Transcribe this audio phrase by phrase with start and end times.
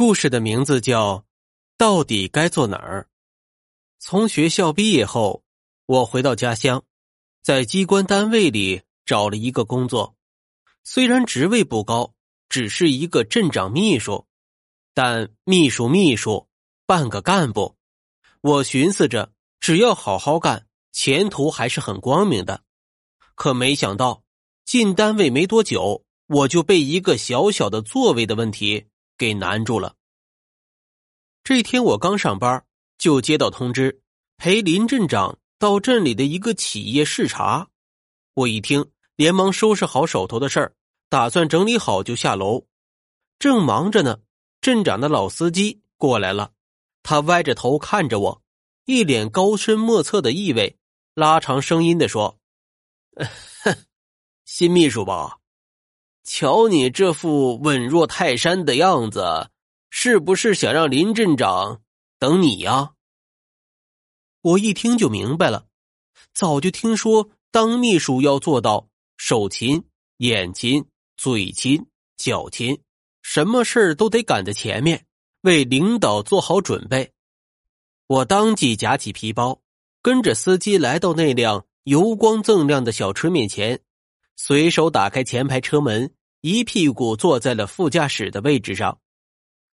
[0.00, 1.18] 故事的名字叫
[1.76, 3.02] 《到底该坐哪儿》。
[3.98, 5.44] 从学校毕业后，
[5.84, 6.82] 我回到家乡，
[7.42, 10.16] 在机关单位里找了一个工作。
[10.84, 12.14] 虽然职位不高，
[12.48, 14.26] 只是一个镇长秘书，
[14.94, 16.48] 但秘书秘书，
[16.86, 17.76] 半个干部。
[18.40, 22.62] 我寻思着，只要好好干，前途还是很光明的。
[23.34, 24.22] 可没想到，
[24.64, 28.86] 进单位没多久，我就被一个小小的座位的问题。
[29.20, 29.96] 给难住了。
[31.44, 32.64] 这天我刚上班，
[32.96, 34.00] 就接到通知，
[34.38, 37.68] 陪林镇长到镇里的一个企业视察。
[38.32, 40.74] 我一听，连忙收拾好手头的事儿，
[41.10, 42.66] 打算整理好就下楼。
[43.38, 44.20] 正忙着呢，
[44.62, 46.52] 镇长的老司机过来了，
[47.02, 48.42] 他歪着头看着我，
[48.86, 50.78] 一脸高深莫测的意味，
[51.12, 52.38] 拉长声音的说：
[54.46, 55.36] “新秘书吧。”
[56.24, 59.50] 瞧你这副稳若泰山的样子，
[59.90, 61.82] 是不是想让林镇长
[62.18, 62.92] 等你呀？
[64.42, 65.66] 我一听就明白了，
[66.32, 69.84] 早就听说当秘书要做到手勤、
[70.18, 72.80] 眼勤、嘴勤、脚勤，
[73.22, 75.06] 什么事都得赶在前面，
[75.42, 77.12] 为领导做好准备。
[78.06, 79.60] 我当即夹起皮包，
[80.02, 83.80] 跟着司机来到那辆油光锃亮的小车面前。
[84.42, 88.98] 随手打开前排车门，一屁股坐在了副驾驶的位置上。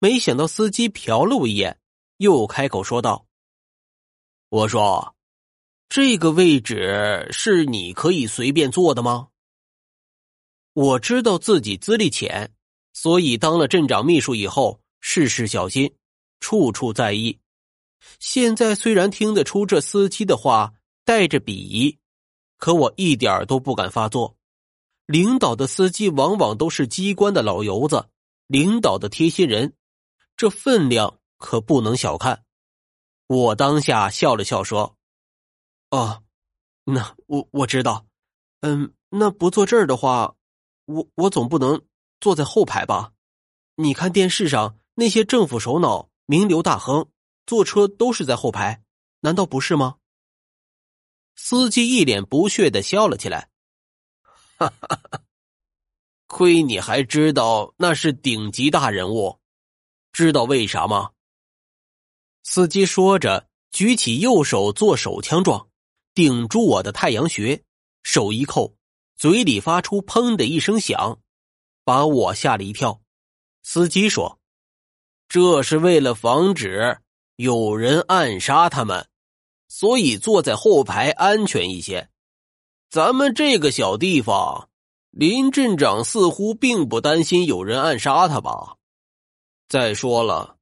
[0.00, 1.78] 没想到司机瞟了我一眼，
[2.16, 3.28] 又开口说道
[4.50, 5.14] ：“我说，
[5.88, 9.28] 这个位置是你可以随便坐的吗？”
[10.74, 12.52] 我知道自己资历浅，
[12.92, 15.94] 所以当了镇长秘书以后，事事小心，
[16.40, 17.38] 处处在意。
[18.18, 21.96] 现在虽然听得出这司机的话带着鄙夷，
[22.56, 24.34] 可我一点都不敢发作。
[25.08, 28.10] 领导的司机往往都是机关的老油子，
[28.46, 29.72] 领导的贴心人，
[30.36, 32.44] 这分量可不能小看。
[33.26, 34.98] 我当下笑了笑说
[35.88, 36.22] ：“哦，
[36.84, 38.04] 那我我知道，
[38.60, 40.34] 嗯，那不坐这儿的话，
[40.84, 41.80] 我我总不能
[42.20, 43.14] 坐在后排吧？
[43.76, 47.08] 你看电视上那些政府首脑、名流大亨
[47.46, 48.84] 坐车都是在后排，
[49.20, 49.96] 难道不是吗？”
[51.34, 53.48] 司机一脸不屑的笑了起来。
[54.58, 55.22] 哈哈哈！
[56.26, 59.38] 亏你还知道那是顶级大人物，
[60.12, 61.12] 知道为啥吗？
[62.42, 65.68] 司机说着，举起右手做手枪状，
[66.12, 67.62] 顶住我的太阳穴，
[68.02, 68.74] 手一扣，
[69.16, 71.20] 嘴里发出“砰”的一声响，
[71.84, 73.00] 把我吓了一跳。
[73.62, 74.40] 司机说
[75.28, 76.98] ：“这是为了防止
[77.36, 79.08] 有人暗杀他们，
[79.68, 82.10] 所以坐在后排安全一些。”
[82.90, 84.70] 咱们这个小地方，
[85.10, 88.76] 林镇长似乎并不担心有人暗杀他吧？
[89.68, 90.56] 再说了，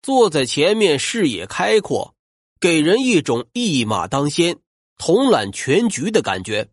[0.00, 2.14] 坐在前面视野开阔，
[2.58, 4.58] 给人一种一马当先、
[4.96, 6.70] 统揽全局的感觉。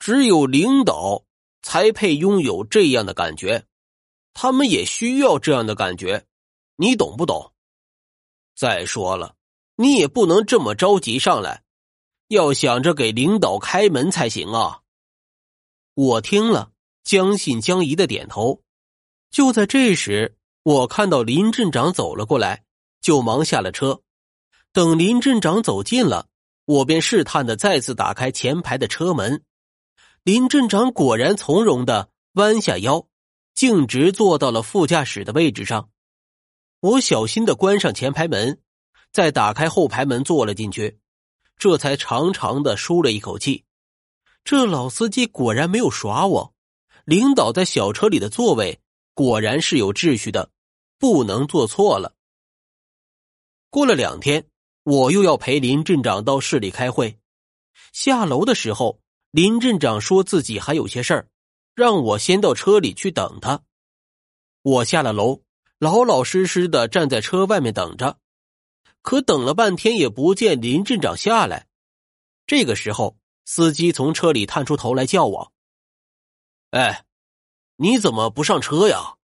[0.00, 1.22] 只有领导
[1.62, 3.64] 才配拥有这样的感觉，
[4.34, 6.26] 他们也需要这样的感觉，
[6.74, 7.52] 你懂不懂？
[8.56, 9.36] 再说了，
[9.76, 11.62] 你也不能这么着急上来。
[12.28, 14.80] 要想着给领导开门才行啊！
[15.94, 16.72] 我听了，
[17.04, 18.62] 将信将疑的点头。
[19.30, 22.64] 就在这时，我看到林镇长走了过来，
[23.00, 24.02] 就忙下了车。
[24.72, 26.28] 等林镇长走近了，
[26.64, 29.44] 我便试探的再次打开前排的车门。
[30.24, 33.06] 林镇长果然从容的弯下腰，
[33.54, 35.90] 径直坐到了副驾驶的位置上。
[36.80, 38.60] 我小心的关上前排门，
[39.12, 40.98] 再打开后排门，坐了进去。
[41.56, 43.64] 这才长长的舒了一口气，
[44.44, 46.54] 这老司机果然没有耍我。
[47.04, 48.80] 领导在小车里的座位
[49.14, 50.50] 果然是有秩序的，
[50.98, 52.14] 不能坐错了。
[53.70, 54.48] 过了两天，
[54.82, 57.18] 我又要陪林镇长到市里开会。
[57.92, 59.00] 下楼的时候，
[59.30, 61.28] 林镇长说自己还有些事儿，
[61.74, 63.62] 让我先到车里去等他。
[64.62, 65.42] 我下了楼，
[65.78, 68.18] 老老实实的站在车外面等着。
[69.06, 71.68] 可等了半天也不见林镇长下来，
[72.44, 75.52] 这个时候，司机从车里探出头来叫我
[76.74, 77.04] ：“哎，
[77.76, 79.14] 你怎么不上车呀？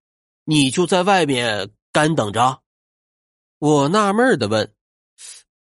[0.45, 2.63] 你就在外面干等着？”
[3.59, 4.73] 我纳闷的问：“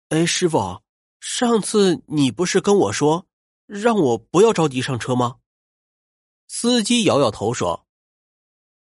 [0.10, 0.82] 哎，师傅，
[1.20, 3.28] 上次你不是跟我说
[3.68, 5.38] 让我不要着急上车吗？”
[6.50, 7.86] 司机摇摇头说：“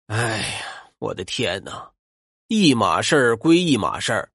[0.05, 1.93] 哎呀，我的天哪，
[2.47, 4.31] 一码事归一码事儿。”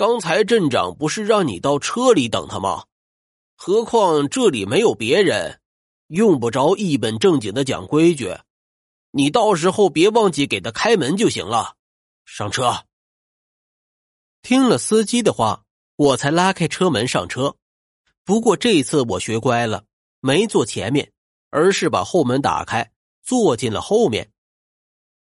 [0.00, 2.86] 刚才镇长不是让你到车里等他吗？
[3.54, 5.60] 何况这里没有别人，
[6.06, 8.34] 用不着一本正经的讲规矩。
[9.10, 11.76] 你到时候别忘记给他开门就行了。
[12.24, 12.86] 上车。
[14.40, 15.66] 听了司机的话，
[15.96, 17.56] 我才拉开车门上车。
[18.24, 19.84] 不过这次我学乖了，
[20.20, 21.12] 没坐前面，
[21.50, 22.90] 而是把后门打开，
[23.22, 24.32] 坐进了后面。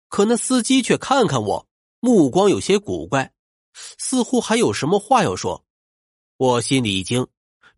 [0.09, 1.69] 可那司机却看看我，
[2.01, 3.33] 目光有些古怪，
[3.99, 5.65] 似乎还有什么话要说。
[6.37, 7.27] 我心里一惊，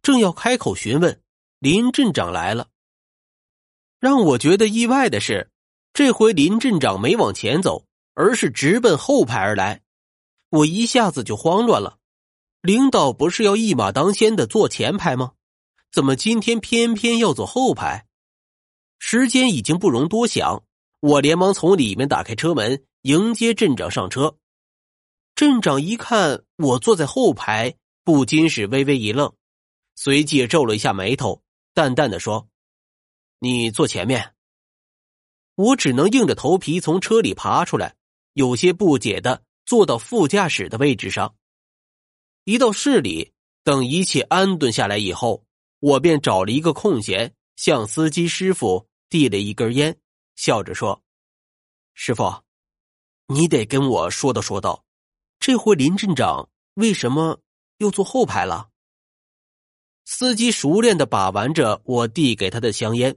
[0.02, 1.20] 正要开口询问，
[1.58, 2.68] 林镇长来了。
[4.00, 5.50] 让我觉得意外的是，
[5.92, 7.84] 这回林镇长没往前走，
[8.14, 9.82] 而是直奔后排而来。
[10.50, 11.98] 我一下子就慌乱了。
[12.62, 15.32] 领导不是要一马当先的坐前排吗？
[15.92, 18.06] 怎么今天偏偏要坐后排？
[18.98, 20.64] 时间已经不容多想，
[21.00, 24.36] 我连忙从里面打开车门，迎接镇长上车。
[25.38, 29.32] 镇长一看我坐在后排，不禁是微微一愣，
[29.94, 32.48] 随即皱了一下眉头，淡淡的说
[33.38, 34.34] ：“你坐前面。”
[35.54, 37.94] 我只能硬着头皮从车里爬出来，
[38.32, 41.36] 有些不解的坐到副驾驶的位置上。
[42.42, 43.32] 一到市里，
[43.62, 45.44] 等一切安顿下来以后，
[45.78, 49.96] 我便找了一个空闲，向司机师傅递了一根烟，
[50.34, 51.00] 笑着说
[51.94, 52.42] ：“师傅，
[53.28, 54.84] 你得跟我说道说道，
[55.48, 57.40] 这回林镇长为什么
[57.78, 58.68] 又坐后排了？”
[60.04, 63.16] 司机熟练的把玩着我递给他的香烟，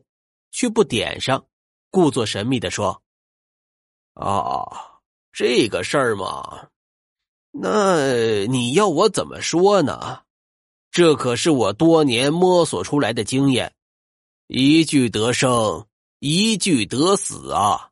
[0.49, 1.45] 却不点上，
[1.89, 3.03] 故作神秘的说
[4.15, 4.63] ：“啊，
[5.33, 6.69] 这个事儿嘛。”
[7.51, 10.23] 那你要我怎么说呢？
[10.89, 13.75] 这可是我多年摸索出来的经验，
[14.47, 15.85] 一句得生，
[16.19, 17.89] 一句得死啊！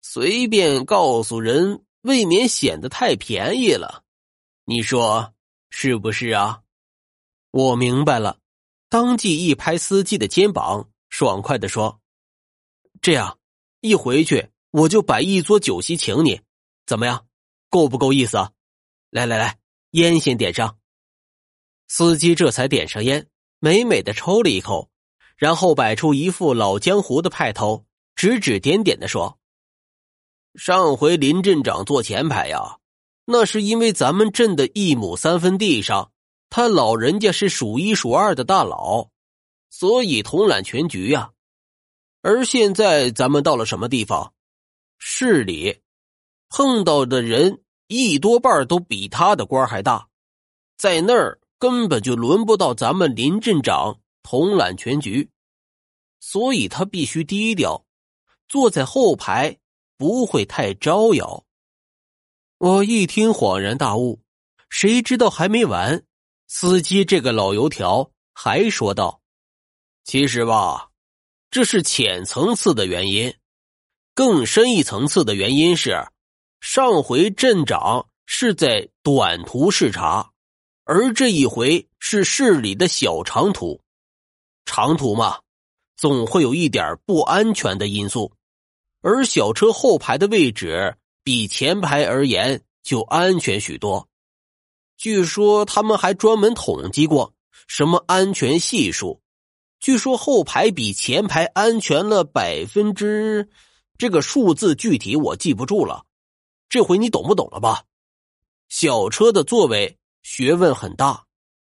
[0.00, 4.04] 随便告诉人，未免显得太便宜了。
[4.64, 5.34] 你说
[5.70, 6.62] 是不是啊？
[7.50, 8.38] 我明白了，
[8.88, 12.00] 当即一拍司机的肩膀，爽快的说
[13.02, 13.38] ：“这样，
[13.80, 16.40] 一回去我就摆一桌酒席请你，
[16.86, 17.26] 怎么样？
[17.68, 18.52] 够不够意思？”啊
[19.10, 19.58] 来来来，
[19.90, 20.78] 烟先点上。
[21.88, 24.88] 司机这才点上烟，美美的抽了一口，
[25.36, 29.36] 然后摆出一副老江湖的派头，指指点点的说
[30.54, 32.78] ：“上回林镇长坐前排呀，
[33.24, 36.12] 那是因为咱们镇的一亩三分地上，
[36.48, 39.08] 他老人家是数一数二的大佬，
[39.70, 41.32] 所以统揽全局呀。
[42.22, 44.32] 而现在咱们到了什么地方？
[44.98, 45.80] 市里，
[46.48, 47.60] 碰到的人。”
[47.92, 50.06] 一多半都比他的官还大，
[50.78, 55.28] 在那儿根本就轮不到咱们林镇长统揽全局，
[56.20, 57.84] 所以他必须低调，
[58.46, 59.58] 坐在后排
[60.00, 61.44] 不会太招摇。
[62.56, 64.22] 我一听恍然大悟，
[64.70, 66.02] 谁知道还没完，
[66.48, 69.20] 司机这个老油条还说道
[70.04, 70.88] ：“其实吧，
[71.50, 73.34] 这是浅层次的原因，
[74.14, 76.02] 更深一层次的原因是。”
[76.62, 80.32] 上回镇长是在短途视察，
[80.84, 83.82] 而这一回是市里的小长途。
[84.64, 85.40] 长途嘛，
[85.94, 88.32] 总会有一点不安全的因素，
[89.02, 94.08] 而小车后排的位置比前排而言就安全许多。
[94.96, 97.32] 据说他们还专门统计过
[97.66, 99.20] 什么安全系数，
[99.78, 103.48] 据说后排比前排安全了百分之……
[103.96, 106.04] 这个数字具体我记不住了。
[106.68, 107.84] 这回你懂不懂了吧？
[108.68, 111.24] 小车的座位学问很大，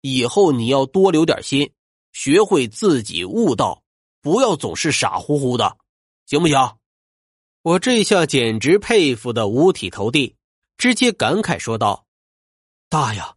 [0.01, 1.71] 以后你要多留点心，
[2.11, 3.83] 学会自己悟道，
[4.21, 5.77] 不要总是傻乎乎的，
[6.25, 6.57] 行不行？
[7.63, 10.35] 我这下简直佩服的五体投地，
[10.77, 12.05] 直接感慨说道
[12.89, 13.35] ：“大呀，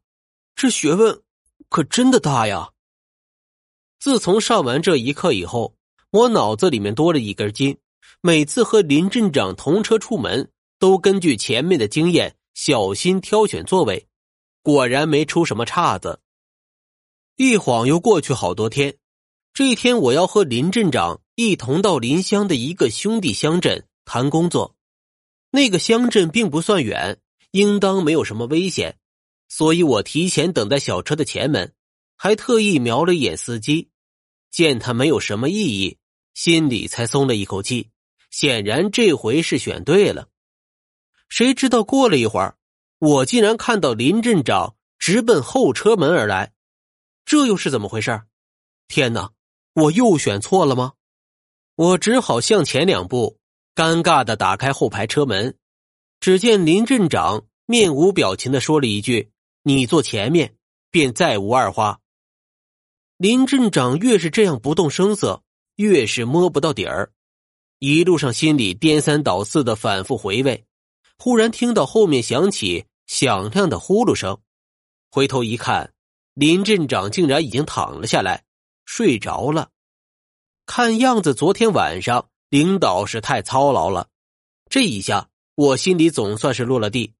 [0.54, 1.22] 这学问
[1.68, 2.70] 可真的大呀！”
[4.00, 5.74] 自从上完这一课以后，
[6.10, 7.76] 我脑子里面多了一根筋，
[8.20, 10.50] 每次和林镇长同车出门。
[10.80, 14.06] 都根据前面的经验，小心挑选座位，
[14.60, 16.20] 果然没出什么岔子。
[17.36, 18.98] 一晃又过去好多天，
[19.54, 24.76] 这一天我要和林镇长一同到临乡的一个兄弟乡镇谈工作。
[25.50, 27.20] 那个乡镇并不算远，
[27.52, 28.98] 应当没有什么危险，
[29.48, 31.72] 所以我提前等在小车的前门，
[32.16, 33.90] 还特意瞄了一眼司机，
[34.50, 35.98] 见他没有什么异议，
[36.34, 37.90] 心里才松了一口气。
[38.30, 40.28] 显然这回是选对了。
[41.28, 42.56] 谁知道过了一会儿，
[42.98, 46.52] 我竟然看到林镇长直奔后车门而来，
[47.24, 48.22] 这又是怎么回事？
[48.88, 49.30] 天哪，
[49.74, 50.94] 我又选错了吗？
[51.76, 53.38] 我只好向前两步，
[53.74, 55.56] 尴尬的打开后排车门。
[56.20, 59.30] 只见林镇长面无表情的说了一句
[59.62, 60.56] ：“你坐前面。”
[60.94, 61.98] 便再无二话。
[63.16, 65.42] 林镇长越是这样不动声色，
[65.74, 67.12] 越是摸不到底儿。
[67.80, 70.64] 一路上心里颠三倒四的反复回味。
[71.18, 74.38] 忽然听到后面响起响亮的呼噜声，
[75.10, 75.92] 回头一看，
[76.34, 78.44] 林镇长竟然已经躺了下来，
[78.84, 79.70] 睡着了。
[80.64, 84.10] 看样子昨天晚上领导是太操劳了，
[84.70, 87.12] 这一下我心里总算是落了地。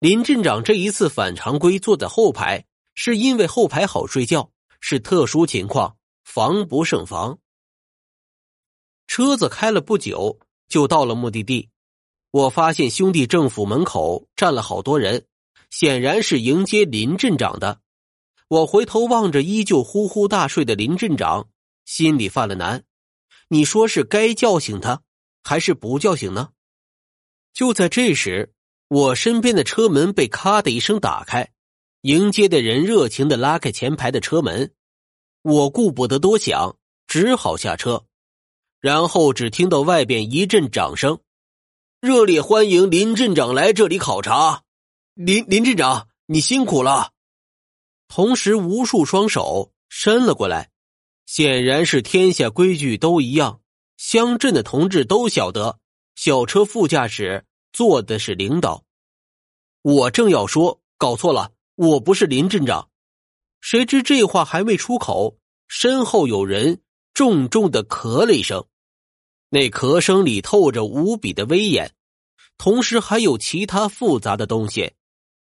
[0.00, 7.38] 林镇长这一次反常规坐在后排，是因为后排好睡觉，是特殊情况，防不胜防。
[9.06, 11.68] 车子开了不久，就到了目的地。
[12.32, 15.26] 我发现兄弟政府门口站了好多人，
[15.70, 17.80] 显然是迎接林镇长的。
[18.48, 21.48] 我回头望着依旧呼呼大睡的林镇长，
[21.84, 22.82] 心里犯了难。
[23.52, 25.02] 你说是该叫醒他，
[25.44, 26.52] 还是不叫醒呢？
[27.52, 28.54] 就在这时，
[28.88, 31.52] 我身边的车门被咔的一声打开，
[32.00, 34.72] 迎接的人热情的拉开前排的车门。
[35.42, 38.06] 我顾不得多想，只好下车。
[38.80, 41.20] 然后只听到外边一阵掌声。
[42.00, 44.62] 热烈欢迎林镇长来这里考察，
[45.12, 47.12] 林林镇长，你辛苦了。
[48.08, 50.70] 同时，无数双手伸了过来，
[51.34, 53.62] 显然是天下规矩都一样。
[53.96, 55.78] 乡镇的同志都晓得，
[56.14, 58.84] 小车副驾驶坐的是领导。
[59.80, 62.90] 我正要说搞错了，我不是林镇长。
[63.62, 66.82] 谁知这话还未出口，身后有人
[67.14, 68.66] 重重的咳了一声。
[69.48, 71.94] 那咳声里透着无比的威严，
[72.58, 74.92] 同时还有其他复杂的东西。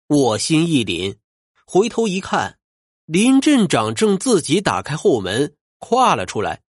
[0.08, 1.18] 我心一凛，
[1.64, 2.58] 回头一看，
[3.06, 6.62] 林镇长正自己打开后门跨了出来。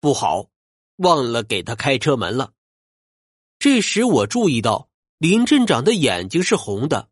[0.00, 0.48] 不好，
[0.96, 2.52] 忘了给他开车门了。
[3.58, 4.88] 这时我注意到
[5.18, 7.08] 林镇长的眼睛是红的，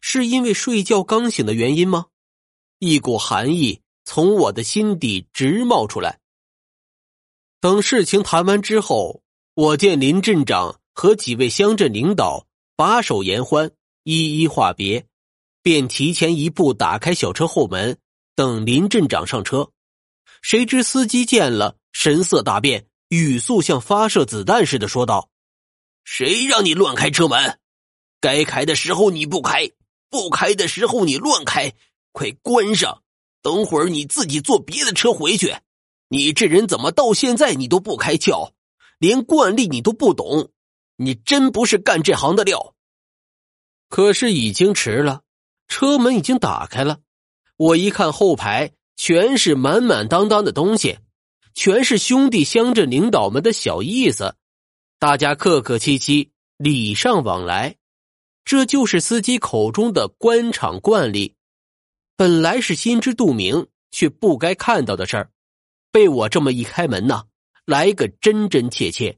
[0.00, 2.06] 是因为睡觉刚醒的原因吗？
[2.78, 6.20] 一股寒意从我的心底直冒出来。
[7.60, 9.22] 等事情谈完之后，
[9.54, 12.46] 我见林镇长和几位乡镇领导
[12.76, 13.72] 把手言欢，
[14.04, 15.08] 一一话别，
[15.60, 17.98] 便提前一步打开小车后门，
[18.36, 19.72] 等林镇长上车。
[20.42, 25.30] 谁知司机见了，神色大变，语速像发射子弹似的说道
[26.04, 27.58] ：“谁让你乱开车门？
[28.20, 29.70] 该开的时候你不开，
[30.10, 31.72] 不开的时候你乱开，
[32.12, 33.02] 快关上！
[33.42, 35.56] 等会儿你自己坐别的车回去。”
[36.10, 38.52] 你这人怎么到现在你都不开窍，
[38.98, 40.52] 连惯例你都不懂，
[40.96, 42.74] 你真不是干这行的料。
[43.90, 45.20] 可是已经迟了，
[45.66, 47.00] 车门已经打开了。
[47.58, 50.98] 我一看后排全是满满当当的东西，
[51.54, 54.34] 全是兄弟乡镇领导们的小意思，
[54.98, 57.76] 大家客客气气，礼尚往来，
[58.44, 61.36] 这就是司机口中的官场惯例。
[62.16, 65.30] 本来是心知肚明，却不该看到的事儿。
[65.92, 67.22] 被我这么一开门呐，
[67.64, 69.16] 来个真真切切，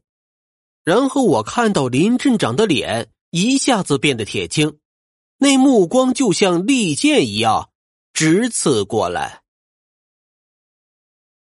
[0.84, 4.78] 然后我看到林镇长的脸一下子变得铁青，
[5.38, 7.70] 那目光就像利剑一样
[8.12, 9.40] 直刺过来。